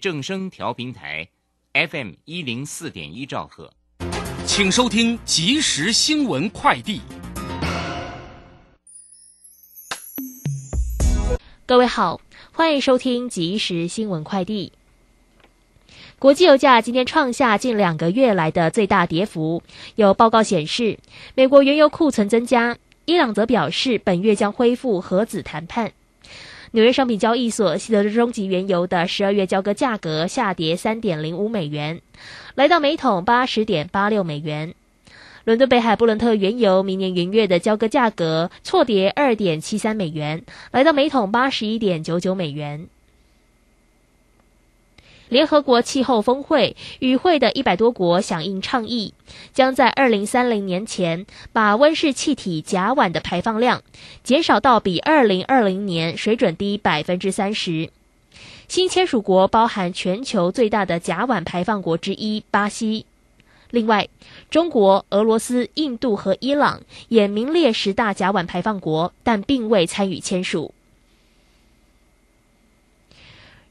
[0.00, 1.28] 正声调频台
[1.74, 3.70] ，FM 一零四点一兆赫，
[4.46, 7.02] 请收听即时新闻快递。
[11.66, 12.18] 各位好，
[12.50, 14.72] 欢迎收听即时新闻快递。
[16.18, 19.62] 国际油价今天创下近两个月来的最大跌幅。
[19.96, 20.98] 有报告显示，
[21.34, 22.78] 美国原油库存增加。
[23.04, 25.92] 伊朗则表示，本月将恢复核子谈判。
[26.72, 32.00] 纽约商品交易所西德州中级原油的十二月交割价格下跌三点零五美元，
[32.54, 34.72] 来到每桶八十点八六美元。
[35.42, 42.86] 伦敦北海布伦特原油明年元月的交割价格错跌二点七三美元，来到每桶八十一点九九美元。
[45.30, 49.14] 联合国气候峰会与会的一百多国响应倡议，
[49.54, 53.82] 将在二零三零年前把温室气体甲烷的排放量
[54.24, 57.90] 减少到比二零二零年水准低百分之三十。
[58.66, 63.06] 新签署国包含全球最大的甲烷排放国之一巴西，
[63.70, 64.08] 另外
[64.50, 70.74] 中国、俄罗斯、印度和伊朗也名列十大甲烷排放国，但并未参与签署。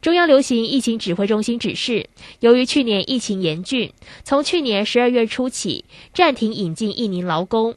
[0.01, 2.07] 中央流行疫情指挥中心指示，
[2.39, 3.91] 由于去年疫情严峻，
[4.23, 5.83] 从去年十二月初起
[6.13, 7.75] 暂停引进印尼劳工。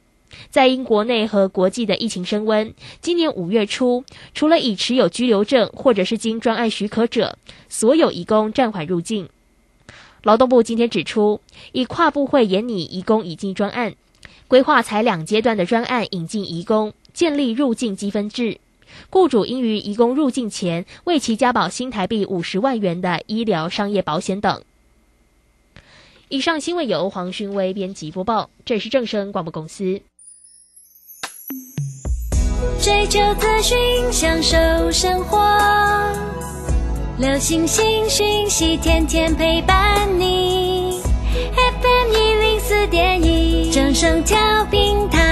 [0.48, 7.36] 在因国内和国际的疫情升温，今年五月初，除了已持有居留证或者是经专案许可者，
[7.68, 9.28] 所有移工暂缓入境。
[10.22, 11.40] 劳动部今天指出，
[11.72, 13.96] 以跨部会研拟移工引进专案，
[14.46, 18.58] 规划采两阶段的专案引进移工，建立入境积分制。
[19.12, 24.62] 雇主应于移工入境前为其加保新台币五十万元的医疗、商业保险等。
[26.30, 30.00] 以上新闻由黄勋威编辑播报，这是正声广播公司。
[32.80, 33.76] 追求资讯，
[34.10, 34.56] 享受
[34.90, 35.38] 生活，
[37.18, 41.02] 流星星讯息，天天陪伴你。
[41.54, 45.31] FM 一零四点一，正声调频台。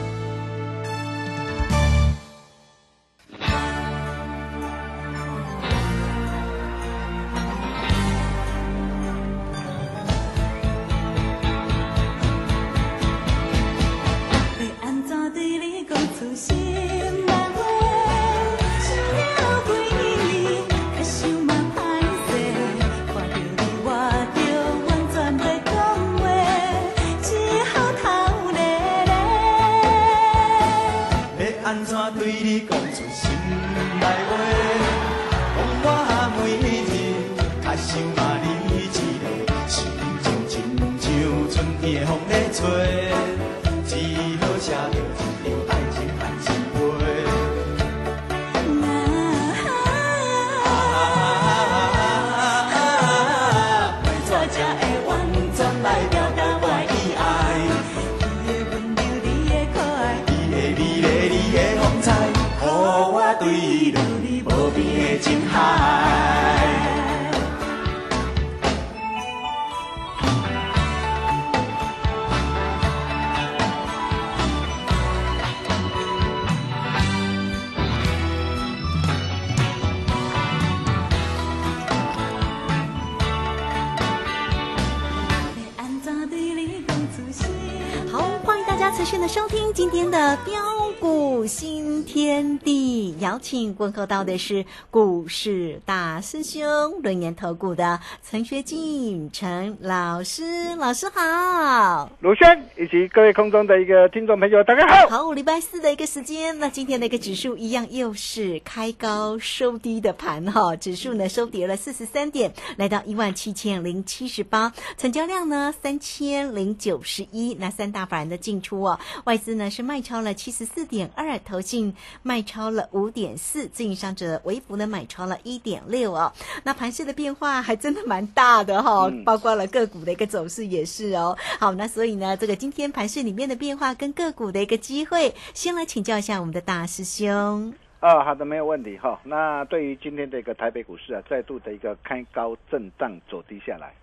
[89.21, 90.70] 的收听今天的标
[91.01, 96.61] 股新天地，邀请问候到的是股市大师兄
[97.01, 105.09] 轮研投顾的陈学进陈老师，老师好，卢轩以及各位空中的一个听众朋友，大家好。
[105.09, 120.87] 好，礼拜四的一个时间，那今天的一个指数一样又是开高收低的盘哈，指数呢收跌了四十三点，来到一万七千零七十八，成交量呢三千零九十一，那三大板的进出哦，外资呢是卖超了七十四。
[120.91, 126.31] 点二，投信卖超了五点四，自营商者微幅呢买超了一点六哦。
[126.65, 131.37] 那盘势的变化还真的蛮大的哈、嗯包括了个股的一个走势也是哦。
[131.59, 137.73] 好，那所以呢，这个今天盘市里面的变化跟个股的一个机会，先来请教一下我们的大师兄。
[138.01, 139.21] 啊，好的，没有问题哈。
[139.23, 143.93] 那对于今天的一个台北股市啊，再度的一个开高震荡走低下来，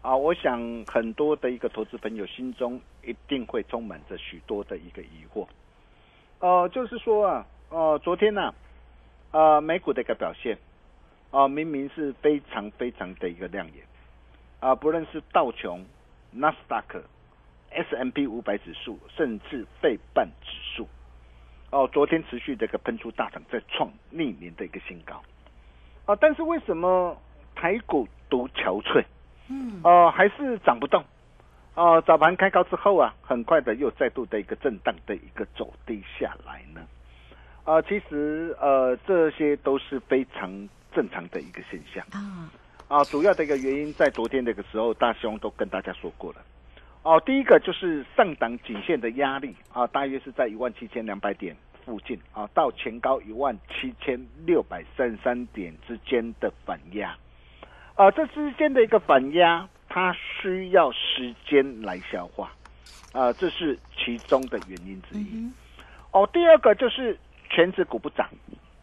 [0.00, 5.46] 啊，我想很多的一个投资朋友心中一定会充满着许多的一个疑惑。
[6.40, 8.54] 呃，就是说啊，呃，昨天呢、
[9.32, 10.58] 呃，美股的一个表现，
[11.30, 13.84] 啊、明明是非常非常的一个亮眼，
[14.60, 15.84] 啊、不论是道琼、
[16.30, 17.02] 纳斯达克、
[17.70, 20.86] S M P 五百指数，甚至费半指数。
[21.70, 25.22] 哦，昨天持续这个喷出大涨，在创历年的一个新高。
[26.04, 27.16] 啊，但是为什么
[27.54, 29.04] 台股独憔悴？
[29.48, 31.02] 嗯，哦、还是涨不动。
[31.74, 36.80] 哦、早盘开高之后啊，很快的又再度的一个震荡的一个走低下来呢。
[37.64, 42.04] 啊、其实呃，这些都是非常正常的一个现象。
[42.12, 42.48] 啊，
[42.86, 46.42] 啊，主要的一个原因在昨天那个时候，大兄都跟大家说过了。
[47.02, 57.16] 哦，第一个就是上档颈线的压力啊，大约是在一万七千两百点附近啊，到前高一万七千六百三十三点之间的反压。
[57.94, 62.50] 啊，这之间的一个反压，它需要时间来消化，
[63.12, 65.28] 啊，这是其中的原因之一。
[65.32, 65.54] 嗯
[66.10, 67.16] 哦，第二个就是
[67.48, 68.28] 全指股不涨。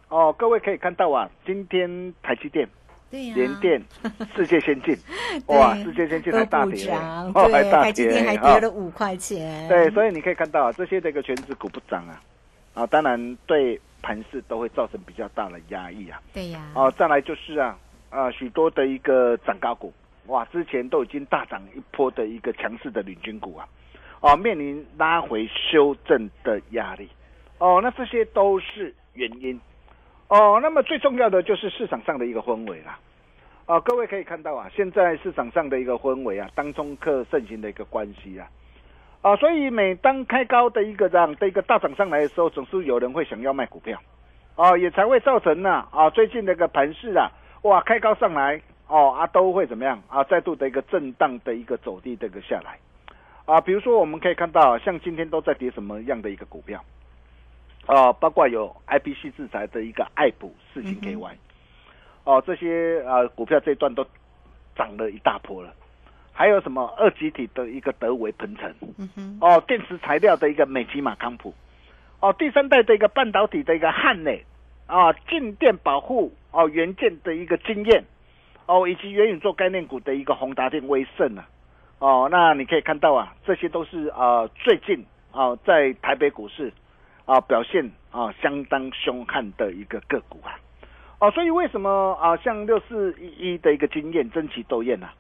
[0.08, 2.66] 哦，各位可以看到啊，今天台积电、
[3.10, 3.82] 对呀、联电、
[4.34, 4.98] 世界先进，
[5.48, 9.68] 哇，世界先进还大跌对，大台积电还跌了五块钱。
[9.68, 12.24] 对，所以你可以看到啊，这些的一个全指股不涨啊，
[12.74, 16.22] 啊，当然对盘势都会造成比较大的压抑啊。
[16.34, 17.78] 对呀、哦，再来就是啊，
[18.10, 19.94] 啊，许多的一个涨高股，
[20.28, 23.68] 哇，之前都已经大涨一波的一个强势的领军股啊，
[24.22, 27.10] 哦，面临拉回修正的压力，
[27.58, 29.60] 哦，那这些都是原因，
[30.28, 33.00] 哦，那么最重要的就是市场上的一个氛围啦。
[33.68, 38.50] 哦，各位可以看到啊，现在市场上的一个氛围啊，当中客盛行的一个关系啊，
[39.22, 44.00] 啊，所以每当开高的一个这样的一个大涨上来的时候，总是有人会想要卖股票，
[44.56, 47.32] 哦，也才会造成呢啊最近那个盘势啊，
[47.62, 50.04] 哇，开高上来哦啊都会怎么样？
[50.10, 52.78] 啊，再度的一个震荡的一个走低的一个下来，
[53.46, 56.84] 啊，比如说我们可以看到，像今天都在跌什么样的一个股票，
[57.86, 61.36] 啊，包括有 IPC 制裁的一个爱普四星 KY，、
[62.26, 64.06] 哦，这些啊股票这一段都
[64.76, 65.74] 涨了一大波了。
[66.34, 68.74] 还有什么二级体的一个德维鹏程，
[69.40, 71.54] 哦，电池材料的一个美吉马康普，
[72.20, 74.44] 哦，第三代的一个半导体的一个汉磊，
[74.88, 78.04] 啊，静电保护哦，元件的一个经验，
[78.72, 81.46] 哦，以及元宇宙概念股的一个宏达电威盛啊，
[82.00, 86.72] 哦，那你可以看到啊，这些都是啊最近啊在台北股市
[87.26, 90.56] 啊表现啊相当凶悍的一个个股啊，
[91.20, 95.14] 哦，所以为什么啊像六四一一的一个经验争奇斗艳啊？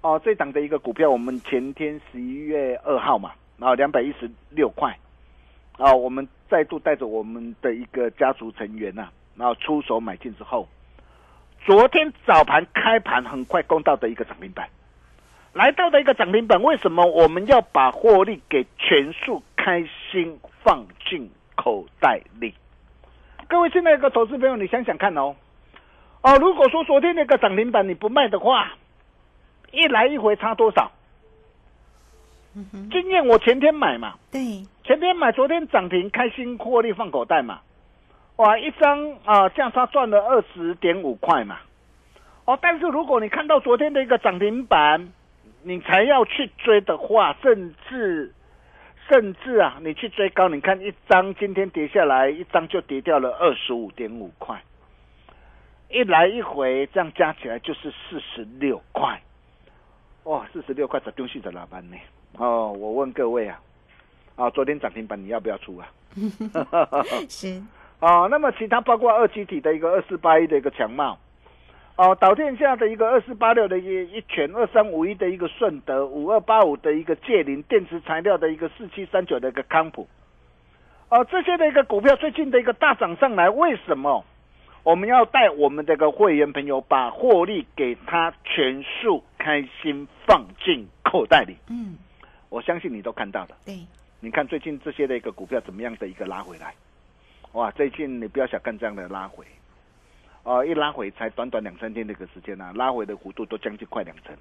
[0.00, 3.30] 哦，这档的一个股票，我们前天十一月二号嘛，
[3.60, 4.92] 啊，两百一十六块，
[5.76, 10.66] 啊，我们再度带着我们的一个家族成员呐、然后出手买进之后，
[11.68, 14.66] 昨天早盘开盘很快攻到的一个涨停板，
[15.52, 22.54] 来到的一个涨停板，为什么我们要把获利给全数开心放进口袋里？
[23.48, 25.36] 各位现在一个投资朋友，你想想看哦，
[26.22, 28.72] 哦，如果说昨天那个涨停板你不卖的话，
[29.70, 30.90] 一来一回差多少？
[32.90, 37.60] 经验我前天买嘛，对，前天买，昨天涨停，开心获利放口袋嘛。
[38.38, 41.58] 哇，一张啊，这样他赚了二十点五块嘛。
[42.44, 45.12] 哦，但是如果你看到昨天的一个涨停板，
[45.64, 48.32] 你才要去追的话，甚至
[49.08, 54.62] 甚至啊，你去追高，你看一张今天跌下来，一张就跌掉了二十五点五块，
[55.90, 59.20] 一来一回这样加起来就是四十六块。
[60.24, 61.96] 哇，四十六块咋丢弃的老板呢？
[62.36, 63.60] 哦，我问各位啊，
[64.36, 65.90] 啊，昨天涨停板你要不要出啊？
[67.28, 67.60] 是，
[68.00, 71.18] 啊，那么其他包括二级体的一个二四八一的一个强茂，
[71.96, 80.06] 哦、导电下的一个二四八六的一一拳，二三五一的一个顺德，五二八五的一个界林，电池材料的一个四七三九的一个康普，
[81.08, 84.24] 哦，这些的一个股票最近的一个大涨上来，为什么？
[84.84, 91.56] 我们要带我们这个会员朋友把获利给他全数开心放进口袋里。
[91.68, 91.98] 嗯，
[92.48, 93.48] 我相信你都看到了。
[93.66, 93.74] 对，
[94.20, 96.72] 你看最近这些的一个股票怎么样的一个拉回来？
[97.58, 99.44] 哇，最近你不要小看这样的拉回，
[100.44, 104.32] 哦，一拉回才短短两三天的一个时间呐、拉回的幅度都将近快两成。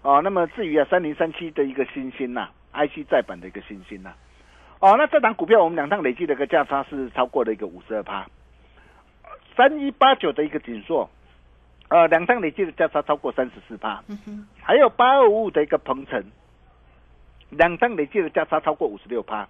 [0.00, 4.14] 哦，那么至于啊三零三七的一个新星呐、IC 再版的一个新星呐、
[4.78, 8.26] 哦，那这档股票我们两趟累计的一个价差是超过了一个五十二趴，
[9.54, 11.10] 三一八九的一个紧缩，
[11.88, 16.24] 呃，两趟累计的价差超过三十四趴，嗯，还有八二五五的一个鹏程，
[17.50, 19.46] 两趟累计的价差超过五十六趴，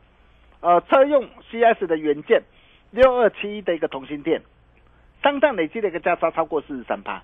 [0.58, 2.42] 呃，车用 CS 的元件
[2.90, 4.42] 六二七一的一个同心店，
[5.22, 7.22] 三趟累计的一个价差超过四十三趴。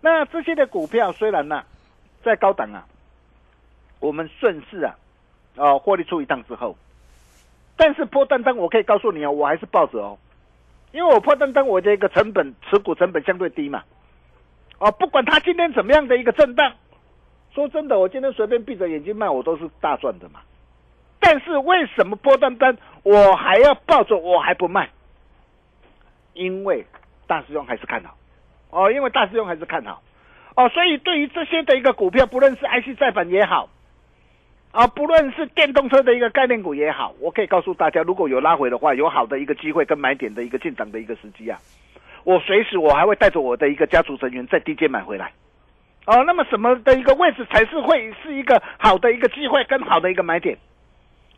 [0.00, 1.64] 那这些的股票虽然呢、
[2.24, 2.86] 在高档啊，
[3.98, 4.96] 我们顺势啊，
[5.56, 6.76] 哦、获利出一趟之后，
[7.76, 10.18] 但是破单单我可以告诉你哦，我还是抱着哦，
[10.92, 13.84] 因为我破单单我的一个成本持股成本相对低嘛，
[14.78, 16.72] 哦，不管它今天怎么样的一个震荡，
[17.52, 20.40] 说真的，我今天随便闭着眼睛卖，我都是大赚的嘛。
[21.20, 24.88] 但是为什么波段单我还要抱着，我还不卖？
[26.32, 26.86] 因为
[27.26, 28.16] 大师兄还是看好
[28.70, 30.02] 哦，因为大师兄还是看好
[30.56, 33.68] 哦，所以对于这些的一个股票，不论是 IC 再版也好，
[34.72, 41.58] 啊，不论是电动车的一个概念股也好，我可以告诉大家，如果有拉回的话，有好的一个机会跟买点的一个进场的一个时机啊，
[42.24, 45.32] 我随时我还会带着我的一个家族成员在低阶买回来。
[46.06, 50.56] 哦，那么什么的一个位置才是会是一个好的一个机会跟好的一个买点？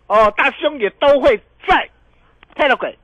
[0.07, 1.89] 哦，大师兄也都会在
[2.57, 2.95] Telegram。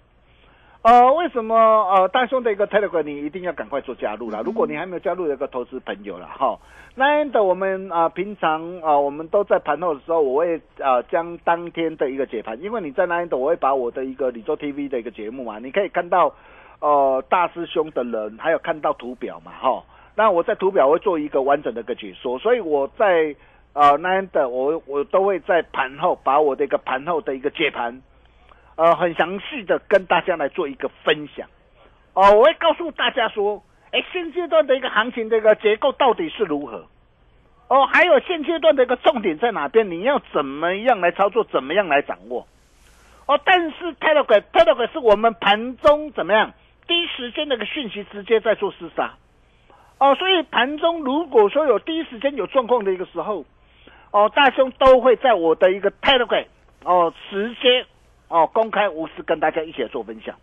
[0.82, 4.40] 呃，为什么呃大师兄的一个 Telegram 你一定要赶快做加入啦？
[4.44, 6.58] 如果你还没有加入的一个投资朋友啦，哈，
[6.94, 16.32] 那样的我们啊、呃平常啊、呃我们都在盘后的时候，我会啊、呃将当天的一个解盘，因为你在那样的我会把我的一个李州 TV 的一个节目嘛，你可以看到
[16.80, 19.82] 呃大师兄的人，还有看到图表嘛，哈。
[20.14, 23.34] 那我在图表会做一个完整的一个解说，所以我在
[23.78, 28.02] 呃那样的我我都会在盘后把我的一个盘后的一个解盘，
[28.74, 31.46] 呃很详细的跟大家来做一个分享。
[32.12, 36.86] 哦、我会告诉大家说，哎，现阶段的一个行情的一个结构到底是如何？
[37.68, 39.88] 哦，还有现阶段的一个重点在哪边？
[39.88, 41.44] 你要怎么样来操作？
[41.44, 42.48] 怎么样来掌握？
[43.26, 46.52] 哦，但是 Telegram Telegram 是我们盘中怎么样
[46.88, 49.14] 第一时间的一个讯息直接在做厮杀。
[50.00, 53.44] 哦，所以盘中如果说有第一时间有状况的一个时候，
[54.10, 56.46] 哦，大兄都会在我的一个 Telegram
[56.84, 57.84] 哦直接
[58.28, 60.34] 哦公开无私跟大家一起来做分享。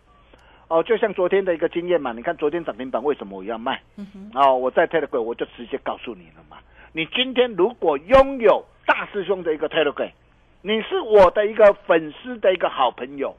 [0.68, 3.80] 哦，就像昨天的一个经验嘛，你看昨天涨停板为什么我要卖？
[3.96, 6.56] 嗯，哦，我在 Telegram 我就直接告诉你了嘛。
[6.92, 10.10] 你今天如果拥有大师兄的一个 Telegram，
[10.62, 13.36] 你是我的一个粉丝的一个好朋友，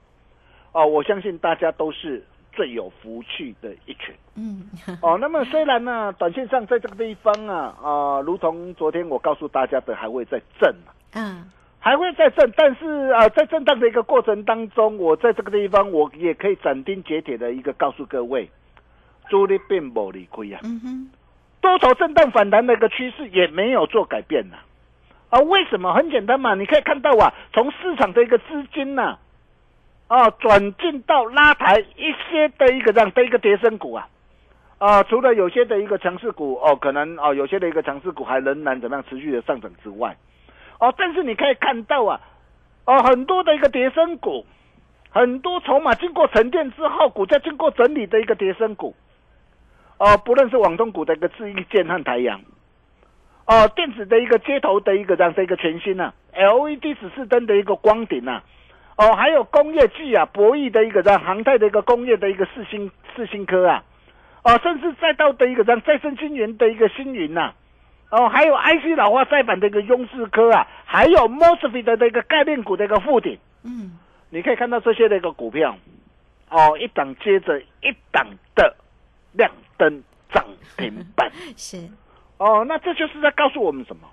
[0.72, 2.24] 哦，我相信大家都是
[2.58, 4.14] 最有福气的一群。
[4.36, 4.66] 嗯，
[5.02, 11.46] 哦，那么虽然呢，短线上在这个地方啊，啊、如同昨天我告诉大家的，还会再震啊，嗯，
[11.80, 18.50] 还会再震，但是啊、在震荡的一个过程当中，我在这个地方我也可以斩钉截铁的一个告诉各位，
[19.30, 21.10] 主力并不理亏啊，嗯哼，
[21.62, 24.58] 多头震荡反弹的一个趋势也没有做改变呐、
[25.30, 25.40] 啊。
[25.42, 25.94] 为什么？
[25.94, 29.20] 很简单嘛，你可以看到啊，从市场的一个资金呐、啊，
[30.40, 34.08] 转进到拉抬一些的一个这样的一个跌升股啊，
[34.78, 40.16] 啊，除了有些的一个强势股哦，可能哦有些的一个强势股还仍然怎么样持续的上涨之外，
[40.80, 42.22] 哦，但是你可以看到啊，
[42.86, 44.46] 哦很多的一个跌升股，
[45.10, 48.96] 很多筹码经过沉淀之后，股价经过整理的一个跌升股，
[49.98, 52.40] 哦，不论是网通股的一个智易建和台阳，
[53.46, 58.42] 哦，电子的一个接头的一个这样的一个全新呐、LED 指示灯的一个光顶呐、
[58.98, 63.84] 哦，还有工业技啊，博弈的一个在航太的一个工业的一个四星四星科啊，
[64.44, 67.54] 哦，甚至再到的一个这样再生晶圆的一个星云呐、
[68.10, 74.00] 哦，还有 IC 老化再版的一个雍智科啊，还有 MOSFET 的那个概念股的一个附顶，嗯，
[74.32, 75.77] 你可以看到这些的一个股票，
[76.50, 78.25] 哦，一档接着一档
[78.56, 78.75] 的
[79.34, 80.01] 亮灯
[80.34, 80.44] 涨
[80.75, 81.32] 停板。
[81.56, 81.88] 是，
[82.39, 84.08] 哦，那这就是在告诉我们什么？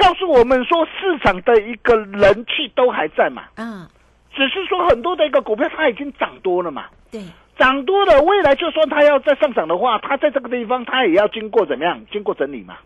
[0.00, 3.86] 告诉我们说市场的一个人气都还在嘛，嗯，
[4.34, 7.20] 只是说很多的一个股票它已经涨多了嘛，对，
[7.58, 12.00] 涨多了，未来就算它要再上涨的话，它在这个地方它也要经过怎么样？
[12.10, 12.76] 经过整理嘛。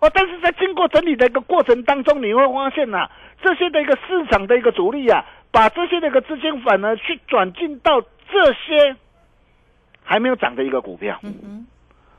[0.00, 3.10] 哦，但是在经过整理的一个过程当中，你会发现呐、啊
[3.42, 7.98] 这些的一个市场的一个主力啊，把这些的一个资金反而去转进到
[8.30, 8.94] 这些
[10.04, 11.18] 还没有涨的一个股票。
[11.22, 11.66] 嗯哼，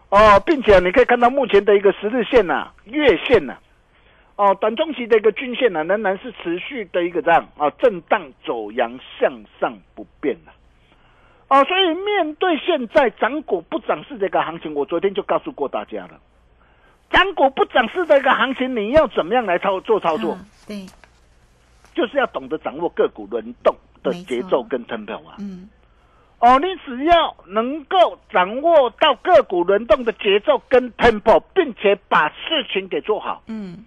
[0.09, 3.55] 哦，并且你可以看到目前的一个十日线呐、月线呐、
[4.41, 10.51] 哦，短中期的一个均线呢，仍然是持续的一个这样啊震荡走阳向上不变的。
[11.47, 16.19] 哦，所以面对现在涨股不涨市的一个行情，我昨天就告诉过大家了，
[17.11, 20.31] 涨股不涨市的一个行情，你要怎么样来操做操作？
[20.31, 20.87] 啊对，
[21.93, 25.35] 就是要懂得掌握个股轮动的节奏跟 tempo 啊。
[25.37, 25.69] 嗯，
[26.39, 33.43] 哦，你只要能够掌握到个股轮动的节奏跟 tempo，并且把事情给做好。
[33.45, 33.85] 嗯，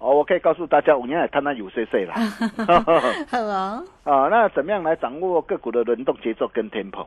[0.00, 2.14] 哦，我可以告诉大家，五年来看他有 C C 啦。
[3.30, 7.06] 好哦，啊，那怎么样来掌握个股的轮动节奏跟 tempo？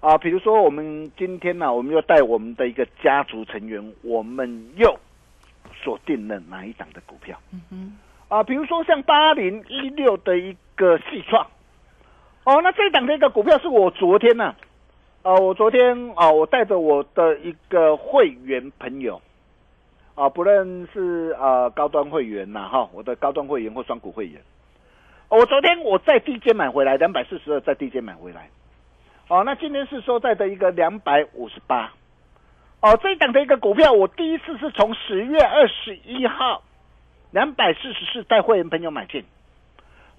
[0.00, 4.94] 啊，比如说我们今天呢、我们又带我们的一个家族成员，我们又
[5.82, 7.38] 锁定了哪一档的股票？
[7.50, 11.46] 嗯哼，啊，比如说像八零一六的一个细创，
[12.44, 14.54] 哦，那这一档的一个股票是我昨天呢、
[15.22, 19.18] 啊，我昨天啊，我带着我的一个会员朋友，
[20.14, 24.40] 啊，不论是啊高端会员呐、哈，我的高端会员或双股会员，
[25.28, 28.50] 我昨天我在低阶买回来两百四十二，在低阶买回来，
[29.28, 31.92] 哦，那今天是收在的一个两百五十八，
[32.80, 36.62] 哦，这一档的一个股票，我第一次是从十月二十一号。
[37.34, 39.24] 两百四十四带会员朋友买进，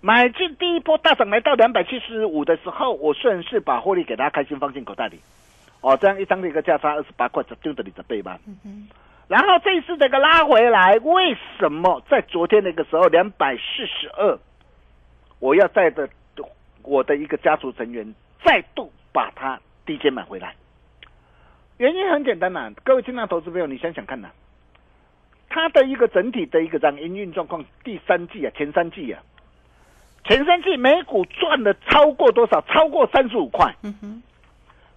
[0.01, 5.19] 买进第一波大涨来到两百七十五的时候，我顺势把获利给大家开心放进口袋里。
[5.81, 8.39] 哦，这样一张的一个价差二十八块，就丢的你的倍吧。
[8.47, 8.87] 嗯哼，
[9.27, 14.37] 然后这一次这个拉回来，为什么在昨天那个时候两百四十二，
[15.39, 16.07] 我要带着
[16.83, 18.13] 我的一个家族成员
[18.43, 20.55] 再度把它低阶买回来？
[21.77, 24.29] 原因很简单呐、各位亲爱的投资朋友，你想想看呐、
[25.49, 29.23] 它的一个整体的一个这样营运状况，第三季啊，前三季啊，
[30.25, 32.61] 前三季每股赚了超过多少？
[32.61, 33.73] 超过三十五块。
[33.83, 34.23] 嗯哼，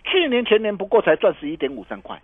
[0.05, 2.21] 去年前年不过才赚十一点五三块，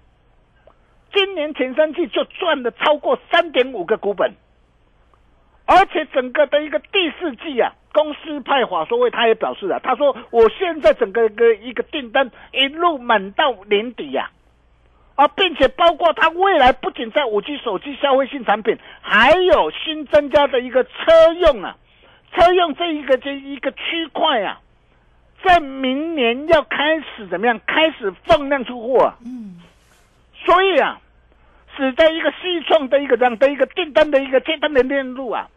[1.13, 4.33] 今年前三季就赚了超过三点五个股本，
[5.67, 14.31] 而且整个的一个第四季啊，公司派法说会他也表示啊，他说我现在整个一个一个订单一路满到年底呀、
[15.17, 20.91] 啊，并且包括他未来不仅在五 G 手机消费性产品，还有新增加的一个车
[21.41, 21.77] 用啊，
[22.35, 24.61] 车用这一个这一个区块啊，
[25.45, 27.61] 在明年要开始怎么样？
[27.67, 29.61] 开始放量出货、啊，嗯，
[30.47, 31.01] 所以啊，
[31.77, 35.49] 使得一个细创的一个这样的一个订单的一个订单的链路啊，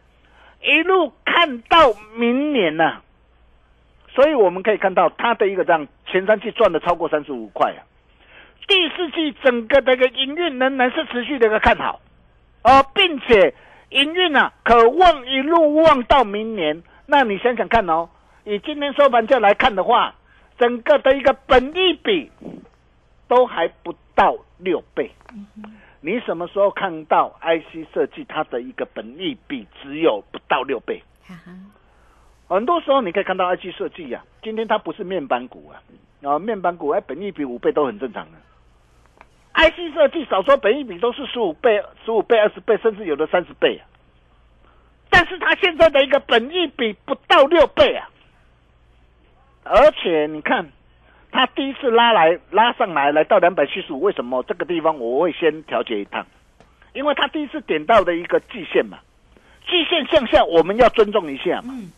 [0.61, 3.01] 一路看到明年呐、
[4.13, 7.83] 所以我们可以看到它的一个这样前三季赚了超过三十五块啊，
[8.67, 11.99] 第四季整个的一个营运仍然是持续的一个看好，
[12.63, 13.53] 哦，并且
[13.89, 16.81] 营运啊，可望一路望到明年。
[17.07, 18.09] 那你想想看哦，
[18.45, 20.15] 以今天收盘价来看的话，
[20.57, 22.31] 整个的一个本益比
[23.27, 25.11] 都还不到六倍。
[26.05, 31.01] 你什么时候看到 IC 设计它的一个本益比只有不到六倍？
[32.47, 35.81] 很多时候你可以看到 IC 设计呀、今天它不是面板股啊，
[36.21, 38.37] 啊，面板股哎，本益比五倍都很正常的。
[39.55, 43.89] IC 设计少说本益比都是十五倍、十五倍、二十倍，甚至有的三十倍啊。
[45.09, 48.07] 但是它现在的一个本益比不到六倍啊，
[49.63, 50.69] 而且你看，
[51.35, 56.25] 它第一次拉来拉上来来到两百七十五，为什么这个地方我会先调节一趟？
[56.93, 58.99] 因为他第一次点到的一个季线嘛，
[59.67, 61.73] 季线向下我们要尊重一下嘛。
[61.73, 61.91] 嗯，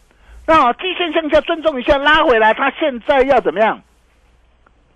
[0.47, 3.80] 那季线向下尊重一下，拉回来，他现在要怎么样？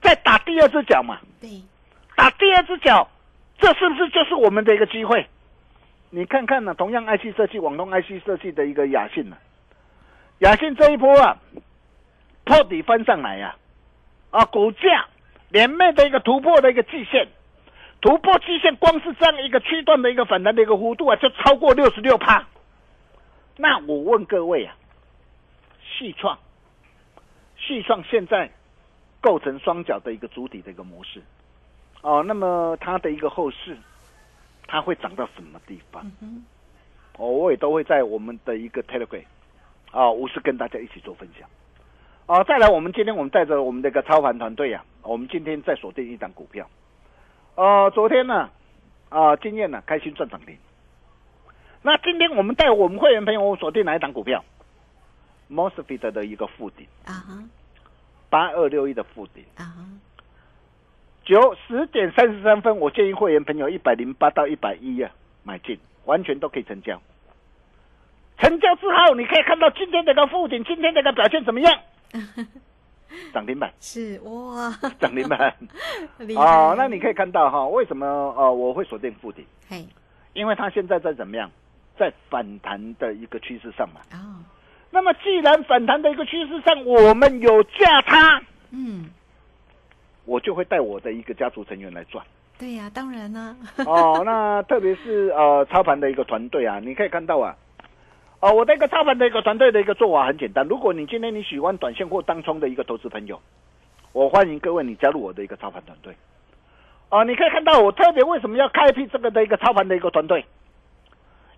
[0.01, 1.61] 再打第二只脚嘛，对，
[2.15, 3.07] 打第二只脚，
[3.59, 5.27] 这是不是就是我们的一个机会？
[6.09, 9.37] 你看看呢、同样 IC 设计，网通 IC 设计的一个雅信呢、
[10.39, 11.37] 雅信这一波啊，
[12.43, 13.60] 破底翻上来呀、啊，
[14.45, 15.07] 股价
[15.49, 17.27] 连袂的一个突破的一个季线，
[17.99, 22.47] 突破季线，光是这样一个区段的一个反弹的一个幅度啊，就超过六十六趴。
[23.57, 24.75] 那我问各位啊，
[25.81, 26.39] 细创，
[27.57, 28.49] 细创现在
[29.19, 31.21] 构成双脚的一个主体的一个模式，
[32.01, 33.77] 哦，那么它的一个后市，
[34.65, 36.09] 它会涨到什么地方？
[36.21, 36.45] 嗯
[37.17, 39.25] 哦，我也都会在我们的一个 Telegram
[39.91, 41.47] 啊，无私跟大家一起做分享。
[42.27, 46.69] 啊，再来，我们今天我们带着我们的一个操盘团队啊，我们今天再锁定一档股票。
[47.55, 48.49] 呃，昨天呢，
[49.09, 50.57] 啊，经验呢，开心赚涨停。
[51.81, 54.45] 那今天我们带我们会员朋友，我锁定哪一档股票
[55.51, 57.43] ？Mosfet 的一个附顶，啊哈，
[58.29, 59.43] 八二六一的附顶。
[59.57, 59.83] 啊哈，
[61.25, 65.11] 九十点三十三分，我建议会员朋友一百零八到一百一啊
[65.43, 67.01] 买进，完全都可以成交。
[68.37, 71.79] 成交之后，你可以看到今天这个附顶，今天这个表现怎么样？
[73.33, 75.53] 涨停板，是哇， 涨停板。
[76.35, 79.45] 哦，那你可以看到哈，为什么呃我会锁定附顶？
[79.67, 79.85] 嘿，
[80.33, 81.49] 因为它现在在怎么样？
[81.97, 84.01] 在反弹的一个趋势上嘛。
[84.13, 84.41] 哦，
[84.89, 89.09] 那么既然反弹的一个趋势上，我们有价差，嗯，
[90.25, 92.25] 我就会带我的一个家族成员来赚。
[92.57, 97.55] 对呀、当然呢，哦，那特别是呃操盘的一个团队啊，你可以看到啊，
[98.41, 100.67] 哦，我的一个操盘的一个团队的一个做法很简单。
[100.67, 103.39] 如果你今天你喜欢短线或当冲的一个投资朋友，
[104.13, 106.15] 我欢迎各位你加入我的一个操盘团队。
[107.09, 110.43] 哦，你可以看到我特别为什么要开辟这个的一个操盘的一个团队，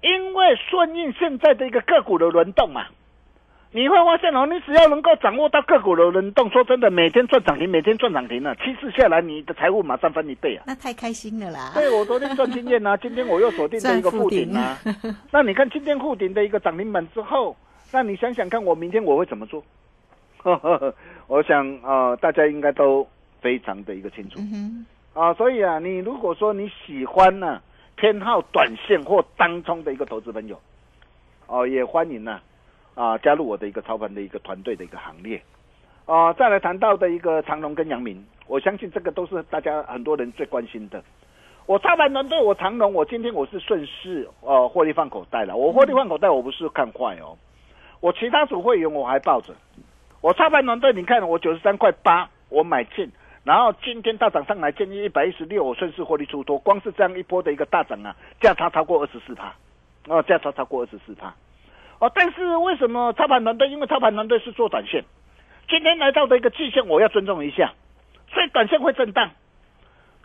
[0.01, 2.87] 因为顺应现在的一个个股的轮动嘛。
[3.75, 10.63] 你会发现哦，你只要能够掌握到个股的轮动，说真的，每天赚涨停，每天赚涨停了，七次下来，你的财富马上翻一倍啊！
[10.67, 11.71] 那太开心了啦。
[11.73, 14.77] 对，我昨天赚经验啊，今天我又锁定了一个附顶啊。
[15.31, 17.57] 那你看今天附顶的一个涨停板之后，
[17.91, 19.63] 那你想想看，我明天我会怎么做？
[21.25, 23.07] 我想啊、呃大家应该都
[23.41, 27.61] 非常的一个清楚嗯啊、所以啊，你如果说你喜欢呢、
[27.95, 30.59] 偏好短线或当冲的一个投资朋友，
[31.47, 32.41] 哦、也欢迎呢啊、
[32.95, 35.41] 啊加入我的一个操盘的一个团队的一个行列。
[36.05, 41.01] 啊、再来谈到的一个长龙跟阳明，我相信这个都是大家很多人最关心的。
[41.65, 45.55] 我操盘团队，我长龙，我今天我是顺势呃获利放口袋了。
[45.55, 47.37] 我获利放口袋，我不是看坏哦，
[48.01, 49.53] 我其他组会员我还抱着。
[50.19, 53.09] 我操盘团队，你看我九十三块八我买进，
[53.45, 56.59] 然后今天大涨上来，建议一百一十六，我顺势获利出脱。
[56.59, 59.55] 光是这样一波的一个大涨啊，价差超过二十四趴，
[60.09, 61.33] 哦，价差超过二十四趴。
[62.03, 63.69] 哦，但是为什么操盘团队？
[63.69, 65.05] 因为操盘团队是做短线，
[65.69, 67.73] 今天来到的一个季线，我要尊重一下，
[68.33, 69.31] 所以短线会震荡。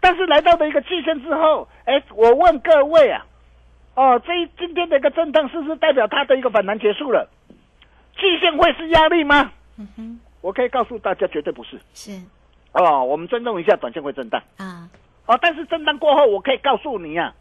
[0.00, 3.24] 但是来到的一个季线之后，哎，我问各位啊，
[3.94, 7.30] 哦，这一今天的一个震荡是不是代表它的一个反弹结束了？
[8.16, 9.52] 季线会是压力吗？
[9.78, 11.78] 嗯哼，我可以告诉大家，绝对不是。
[11.94, 12.10] 是
[12.72, 14.42] 哦，我们尊重一下，短线会震荡。
[14.56, 14.90] 啊，
[15.26, 17.32] 哦，但是震荡过后，我可以告诉你啊，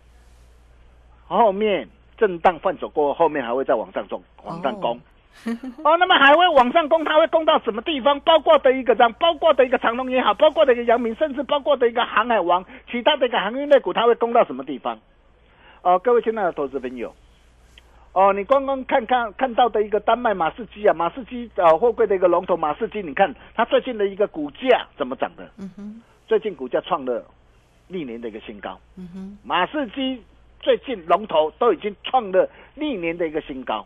[1.26, 5.00] 后面震荡换手过后，后面还会再往上冲，往上攻。
[5.84, 8.20] 哦，那么还会往上攻，它会攻到什么地方？
[8.22, 15.00] 包括的一个这样，包括的一个长隆也好，包括的一个阳明，甚至包括的一个航海王，其他的一个航运类股，它会攻到什么地方？
[15.84, 17.14] 哦，各位亲爱的投资朋友，
[18.14, 25.48] 哦，你刚刚看看看到的一个丹麦马士基啊，马士基呃货柜的一个龙头马士基，你看它最近的一个股价怎么涨的？
[25.60, 27.24] 嗯哼，最近股价创了
[27.88, 28.80] 历年的一个新高。
[28.98, 30.20] 嗯哼，马士基
[30.60, 33.86] 最近龙头都已经创了历年的一个新高。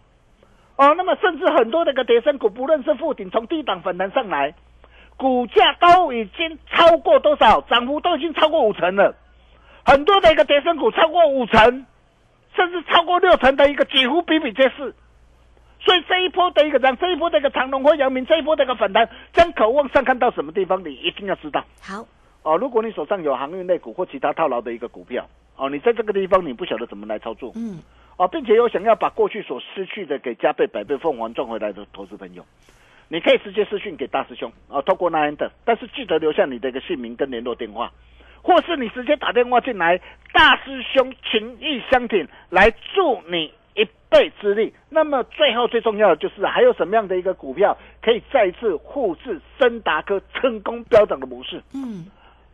[0.77, 4.53] 哦，那么甚至很多的一个跌升股，不论是附顶从低档反弹上来，
[5.15, 7.61] 股价都已经超过多少？
[7.61, 9.15] 涨幅都已经超过五成了。
[9.85, 11.85] 很多的一个跌升股超过五成，
[12.55, 14.95] 甚至超过六成的一个几乎比比皆是。
[15.79, 21.63] 所以这一波的一个涨，这一波的一个长龙或阳明，这一波的一个反弹，将渴望上看到什么地方，你一定要知道。
[21.81, 22.05] 好，
[22.43, 25.27] 哦，如果你手上有航运类股或其他套牢的一个股票，
[25.61, 27.77] 哦，你在这个地方你不晓得怎么来操作，嗯，
[28.17, 32.43] 哦，并且又想要把过去所失去的给加倍、百倍、凤凰赚回来的投资朋友，
[33.09, 37.91] 你可以直接私讯给大师兄啊、哦，透过那 e 的，但是记得留下你的一个姓名跟联络电话，
[38.41, 40.01] 或是你直接打电话进来，
[40.33, 44.73] 大师兄情义相挺，来助你一臂之力。
[44.89, 51.61] 那么最后最重要的就是还有什么样的一个股票可以再次复制森达科成功飙涨的模式？
[51.75, 52.07] 嗯。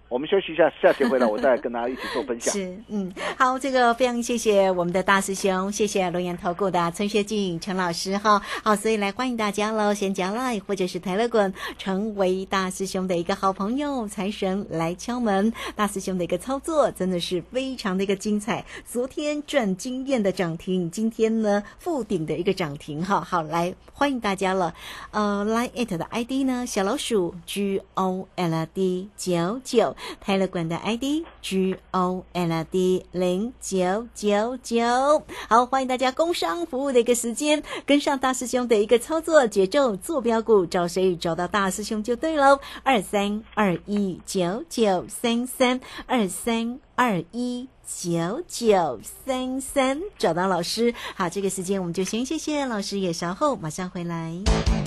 [0.10, 2.54] 我们休息一下，下节回来我再跟大家一起做分享。
[2.54, 24.74] 是，嗯，好，这个非常谢谢我们的大师兄，谢谢龙岩投顾的陈学进陈老师哈，好，所以来欢迎大家喽，先加 line 或者是台乐滚，成为大师兄的一个好朋友，财神来敲门，大师兄的一个操作真的是非常的一个精彩，昨天赚经验的涨停，今天呢复顶的一个涨停哈，好，来欢迎大家了，
[25.12, 29.97] 呃，line it 的 ID 呢小老鼠 G O L D 九九。
[30.20, 42.60] 泰勒管的 ID G O L D 零九九九，好，欢迎大家工商服务的一个时间，跟上大师兄的一个操作节奏，坐标股，找谁找到大师兄就对喽。
[42.84, 50.94] 二三二一九九三三二三二一九九三三，找到老师。
[51.16, 54.87] 好，这个时间我们就先谢谢老师，也稍后马上回来。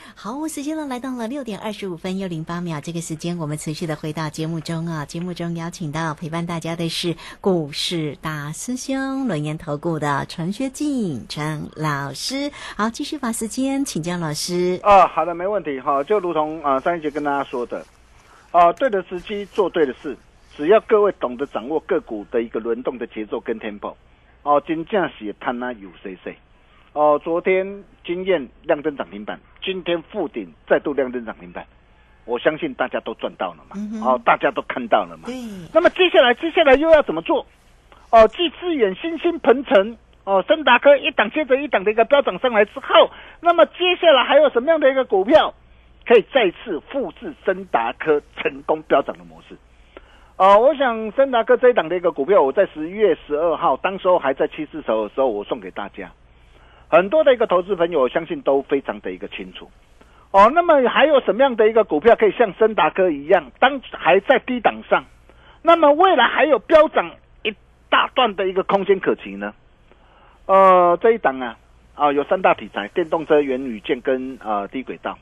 [0.23, 5.03] 好，时间呢来到了六点二十五分又零八秒，这个时间我们持续的回到节目中啊。
[5.03, 12.51] 节目中邀请到陪伴大家的是股市大师兄轮研投顾的陈学进陈老师。
[12.77, 14.79] 好，继续把时间请教老师。
[14.83, 16.03] 啊，好的，没问题哈。
[16.03, 17.83] 就如同啊上一节跟大家说的，
[18.51, 20.15] 啊，对的时机做对的事，
[20.55, 23.95] 只要各位懂得掌握个股的一个轮动的节奏跟 tempo，
[24.43, 26.37] 哦，真正是看那有谁谁。
[26.93, 31.65] 哦，昨天经验亮灯涨停板，今天复顶再度亮灯涨停板，
[32.25, 35.23] 我相信大家都赚到了嘛，哦，大家都看到了嘛。
[35.27, 35.35] 对，
[35.73, 37.45] 那么接下来，接下来又要怎么做？
[38.11, 45.53] 哦，继资源新兴鹏程，哦，森达科一档接着一档的一个飙涨上来之后，那么接下来还有什么样的一个股票
[46.05, 49.55] 可以再次复制森达科成功飙涨的模式？
[50.35, 56.11] 哦，我想森达科这一档的一个股票，我在十一月十二号，当时候还在七四手的时候，我送给大家。
[56.91, 59.71] 很多的一个投资朋友，我相信都非常的一个清楚
[60.31, 60.51] 哦。
[60.53, 65.05] 那么还有什么样的一个股票可以像森达科一样，当还在低档上，
[65.61, 67.09] 那么未来还有飙涨
[67.43, 67.55] 一
[67.89, 69.53] 大段的一个空间可期呢？
[70.47, 71.57] 呃，这一档啊，
[71.95, 75.17] 啊有三大题材：电动车、元宇宙跟呃低轨道。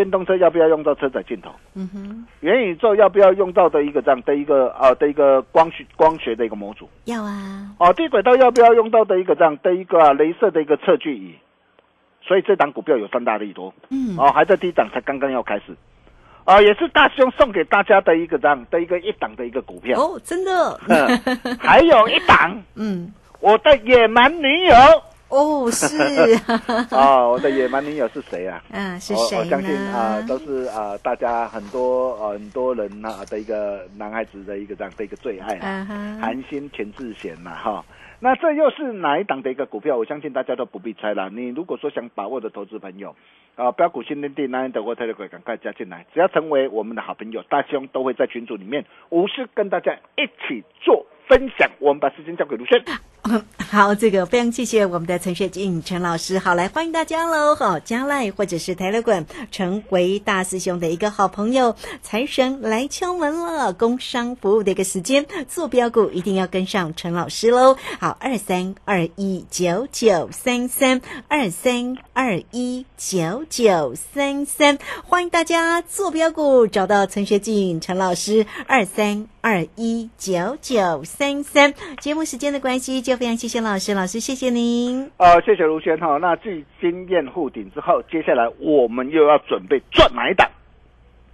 [0.00, 1.50] 电动车要不要用到车载镜头？
[1.74, 6.88] 嗯哼，元宇宙要不要用到的一个这样的一个呃的一个光学光学的一个模组？
[7.04, 7.70] 要啊。
[7.78, 11.34] 哦，低轨道要不要用到的一个这样的一个啊镭射的一个测距仪？
[12.22, 13.74] 所以这档股票有三大利多。
[13.90, 15.76] 嗯，哦，还在低档，才刚刚要开始。
[16.44, 20.00] 啊，也是大兄送给大家的一个这样的一个一档的一个股票。
[20.00, 20.80] 哦，真的。
[20.88, 21.06] 嗯，
[21.60, 24.74] 还有一档，嗯，我的野蛮女友。
[25.30, 25.96] 哦，是
[26.94, 28.62] 啊，我的野蛮女友是谁啊？
[28.72, 35.56] 嗯，是我谁我相信呢啊，都是啊，大家很多呃很多人啊的一个男孩子的一个这样的一个最爱
[36.20, 37.84] 韩星全智贤呐哈。
[38.22, 39.96] 那这又是哪一档的一个股票？
[39.96, 41.30] 我相信大家都不必猜了。
[41.30, 43.16] 你如果说想把握的投资朋友，
[43.56, 51.70] 啊，标股新天地那的我特别会赶快加进来，只要成为我们的好朋友，大兄都会在群组里面无私跟大家一起做分享。
[51.78, 52.82] 我们把时间交给卢轩。
[53.70, 56.38] 好，这个非常谢谢我们的陈学进陈老师。
[56.40, 57.54] 好，来欢迎大家喽！
[57.54, 63.72] 好，加赖或者是台乐馆成为大师兄的一个好朋友，财神来敲门了。
[63.72, 67.76] 工商服务的一个时间，坐标股一定要跟上陈老师喽。
[68.00, 81.74] 好，二三二一九九三三二三二一九九三三，欢迎大家坐标股找到陈学进陈老师二三二一九九三三。
[81.98, 85.10] 节目时间的关系，就非常谢谢老师，老师谢谢您。
[85.18, 86.16] 呃，谢谢卢轩哈。
[86.16, 90.50] 那继经验护顶之后，接下来我们又要准备赚哪一档？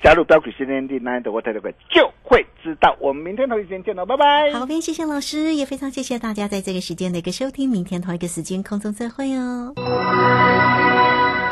[0.03, 2.96] 加入标股新天地 Nine 的我 Telegram 就会知道。
[3.01, 4.53] 我们明天同一时间见喽，拜拜。
[4.53, 7.70] 好，非常谢谢老师，也非常谢谢大家在这个时间的一个收听。
[7.70, 9.72] 明天同一个时间空中再会哦。